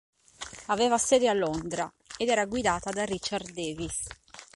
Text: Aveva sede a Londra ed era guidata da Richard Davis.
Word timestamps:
Aveva 0.65 0.97
sede 0.97 1.27
a 1.27 1.33
Londra 1.33 1.87
ed 2.17 2.29
era 2.29 2.47
guidata 2.47 2.89
da 2.89 3.05
Richard 3.05 3.51
Davis. 3.51 4.07